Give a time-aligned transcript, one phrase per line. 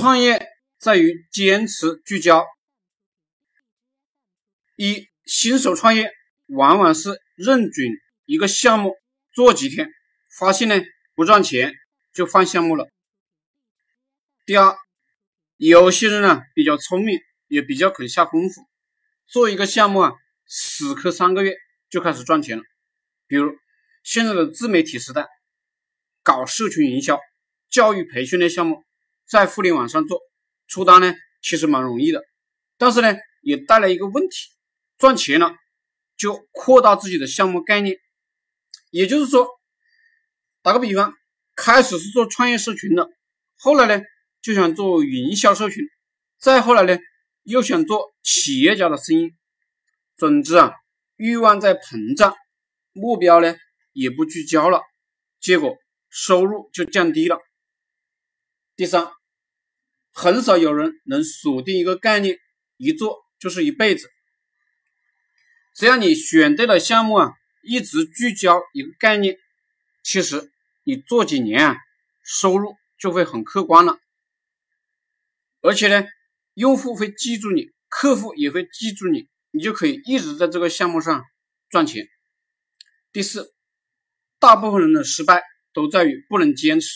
[0.00, 0.46] 创业
[0.78, 2.46] 在于坚持聚焦。
[4.76, 6.12] 一新手创业
[6.46, 7.88] 往往是认准
[8.24, 8.94] 一个项目
[9.34, 9.90] 做几天，
[10.38, 10.80] 发现呢
[11.16, 11.74] 不赚钱
[12.12, 12.88] 就换项目了。
[14.46, 14.76] 第二，
[15.56, 17.18] 有些人呢比较聪明，
[17.48, 18.62] 也比较肯下功夫，
[19.26, 20.12] 做一个项目啊，
[20.46, 21.56] 死磕三个月
[21.90, 22.62] 就开始赚钱了。
[23.26, 23.52] 比如
[24.04, 25.26] 现在的自媒体时代，
[26.22, 27.18] 搞社群营销、
[27.68, 28.84] 教育培训类项目，
[29.28, 30.20] 在互联网上做
[30.66, 32.22] 出单呢，其实蛮容易的，
[32.76, 34.36] 但是呢也带来一个问题。
[34.96, 35.54] 赚钱了，
[36.16, 37.96] 就扩大自己的项目概念，
[38.90, 39.46] 也就是说，
[40.60, 41.14] 打个比方，
[41.54, 43.08] 开始是做创业社群的，
[43.54, 44.04] 后来呢
[44.42, 45.84] 就想做营销社群，
[46.38, 46.98] 再后来呢
[47.44, 49.30] 又想做企业家的生意，
[50.16, 50.72] 总之啊，
[51.14, 52.34] 欲望在膨胀，
[52.92, 53.54] 目标呢
[53.92, 54.82] 也不聚焦了，
[55.38, 55.76] 结果
[56.08, 57.38] 收入就降低了。
[58.74, 59.08] 第三，
[60.18, 62.40] 很少有人能锁定一个概念，
[62.76, 64.10] 一做就是一辈子。
[65.76, 69.38] 只要你选对了项目啊，一直聚焦一个概念，
[70.02, 70.50] 其实
[70.82, 71.76] 你做几年啊，
[72.24, 74.00] 收入就会很可观了。
[75.60, 76.04] 而且呢，
[76.54, 81.22] 用户会记住你，客户也会记住你，你就可以一直在这个项目上
[81.70, 82.08] 赚钱。
[83.12, 83.52] 第四，
[84.40, 86.88] 大部分人的失败都在于不能坚持，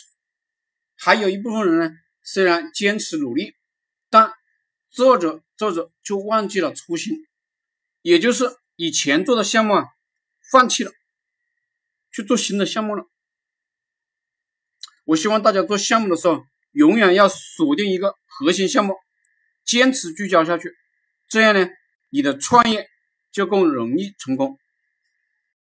[0.96, 3.54] 还有一部分人呢，虽然坚持努力，
[4.10, 4.32] 但
[4.90, 7.26] 做着做着就忘记了初心，
[8.02, 8.56] 也就是。
[8.76, 9.84] 以前做的项目啊，
[10.50, 10.90] 放弃了，
[12.10, 13.04] 去做新的项目了。
[15.04, 18.94] 我希望大家做项目的时候，永远要锁定一个核心项目，
[19.64, 20.74] 坚持聚焦下去，
[21.28, 21.68] 这样呢，
[22.08, 22.88] 你的创业
[23.30, 24.58] 就更容易成功。